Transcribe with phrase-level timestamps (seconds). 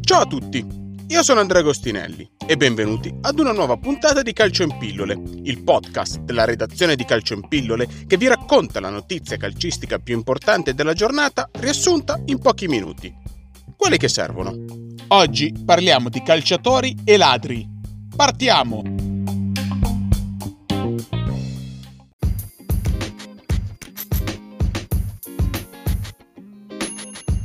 [0.00, 0.66] Ciao a tutti,
[1.08, 5.62] io sono Andrea Agostinelli e benvenuti ad una nuova puntata di Calcio in Pillole, il
[5.62, 10.72] podcast della redazione di Calcio in Pillole che vi racconta la notizia calcistica più importante
[10.72, 13.14] della giornata riassunta in pochi minuti.
[13.76, 14.54] Quelli che servono.
[15.08, 17.68] Oggi parliamo di calciatori e ladri.
[18.16, 19.09] Partiamo!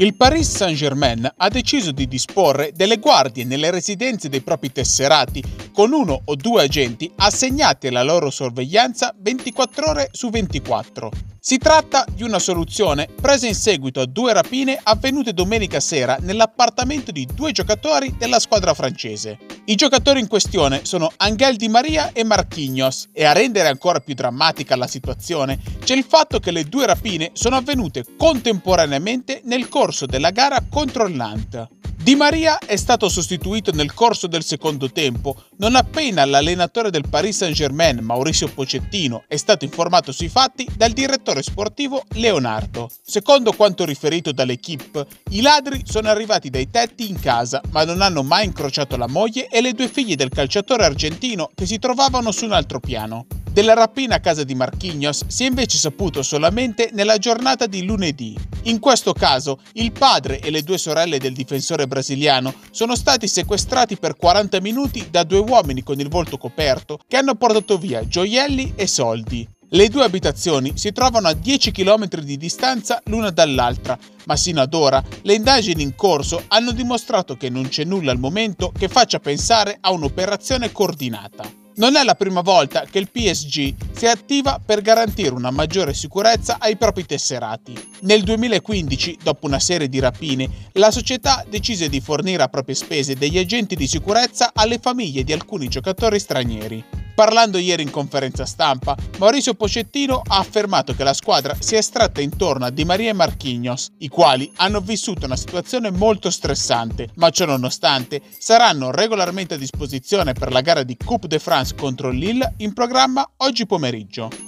[0.00, 5.92] Il Paris Saint-Germain ha deciso di disporre delle guardie nelle residenze dei propri tesserati con
[5.92, 11.10] uno o due agenti assegnati alla loro sorveglianza 24 ore su 24.
[11.40, 17.10] Si tratta di una soluzione presa in seguito a due rapine avvenute domenica sera nell'appartamento
[17.10, 19.47] di due giocatori della squadra francese.
[19.68, 24.14] I giocatori in questione sono Angel Di Maria e Marquinhos e a rendere ancora più
[24.14, 30.06] drammatica la situazione c'è il fatto che le due rapine sono avvenute contemporaneamente nel corso
[30.06, 31.66] della gara contro il Nantes.
[32.08, 37.36] Di Maria è stato sostituito nel corso del secondo tempo, non appena l'allenatore del Paris
[37.36, 42.88] Saint-Germain, Mauricio Pocettino, è stato informato sui fatti dal direttore sportivo Leonardo.
[43.02, 48.22] Secondo quanto riferito dall'equipe, i ladri sono arrivati dai tetti in casa, ma non hanno
[48.22, 52.46] mai incrociato la moglie e le due figlie del calciatore argentino che si trovavano su
[52.46, 53.26] un altro piano.
[53.58, 58.38] Della rapina a casa di Marquinhos si è invece saputo solamente nella giornata di lunedì.
[58.66, 63.96] In questo caso, il padre e le due sorelle del difensore brasiliano sono stati sequestrati
[63.96, 68.74] per 40 minuti da due uomini con il volto coperto che hanno portato via gioielli
[68.76, 69.44] e soldi.
[69.70, 74.72] Le due abitazioni si trovano a 10 km di distanza l'una dall'altra, ma sino ad
[74.72, 79.18] ora le indagini in corso hanno dimostrato che non c'è nulla al momento che faccia
[79.18, 81.57] pensare a un'operazione coordinata.
[81.78, 86.56] Non è la prima volta che il PSG si attiva per garantire una maggiore sicurezza
[86.58, 87.72] ai propri tesserati.
[88.00, 93.14] Nel 2015, dopo una serie di rapine, la società decise di fornire a proprie spese
[93.14, 97.07] degli agenti di sicurezza alle famiglie di alcuni giocatori stranieri.
[97.18, 102.20] Parlando ieri in conferenza stampa, Mauricio Pocettino ha affermato che la squadra si è estratta
[102.20, 107.30] intorno a Di Maria e Marquinhos, i quali hanno vissuto una situazione molto stressante, ma
[107.30, 112.54] ciò nonostante saranno regolarmente a disposizione per la gara di Coupe de France contro Lille
[112.58, 114.47] in programma oggi pomeriggio.